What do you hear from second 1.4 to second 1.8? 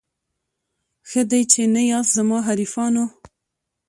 چي